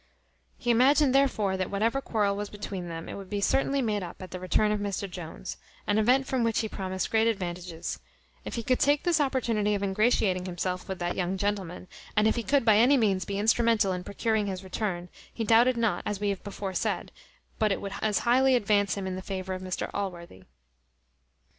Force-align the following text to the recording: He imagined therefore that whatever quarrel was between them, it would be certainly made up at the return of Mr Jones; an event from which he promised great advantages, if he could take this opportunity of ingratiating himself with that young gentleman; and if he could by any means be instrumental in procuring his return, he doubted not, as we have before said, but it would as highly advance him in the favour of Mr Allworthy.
He 0.57 0.71
imagined 0.71 1.13
therefore 1.13 1.57
that 1.57 1.69
whatever 1.69 2.01
quarrel 2.01 2.35
was 2.35 2.49
between 2.49 2.87
them, 2.87 3.07
it 3.07 3.13
would 3.13 3.29
be 3.29 3.39
certainly 3.39 3.83
made 3.83 4.01
up 4.01 4.19
at 4.19 4.31
the 4.31 4.39
return 4.39 4.71
of 4.71 4.79
Mr 4.79 5.07
Jones; 5.07 5.57
an 5.85 5.99
event 5.99 6.25
from 6.25 6.43
which 6.43 6.61
he 6.61 6.67
promised 6.67 7.11
great 7.11 7.27
advantages, 7.27 7.99
if 8.43 8.55
he 8.55 8.63
could 8.63 8.79
take 8.79 9.03
this 9.03 9.21
opportunity 9.21 9.75
of 9.75 9.83
ingratiating 9.83 10.47
himself 10.47 10.89
with 10.89 10.97
that 10.97 11.15
young 11.15 11.37
gentleman; 11.37 11.87
and 12.17 12.27
if 12.27 12.35
he 12.35 12.41
could 12.41 12.65
by 12.65 12.77
any 12.77 12.97
means 12.97 13.25
be 13.25 13.37
instrumental 13.37 13.91
in 13.93 14.03
procuring 14.03 14.47
his 14.47 14.63
return, 14.63 15.07
he 15.31 15.43
doubted 15.43 15.77
not, 15.77 16.01
as 16.03 16.19
we 16.19 16.29
have 16.29 16.43
before 16.43 16.73
said, 16.73 17.11
but 17.59 17.71
it 17.71 17.79
would 17.79 17.93
as 18.01 18.17
highly 18.25 18.55
advance 18.55 18.95
him 18.97 19.05
in 19.05 19.15
the 19.15 19.21
favour 19.21 19.53
of 19.53 19.61
Mr 19.61 19.87
Allworthy. 19.93 20.45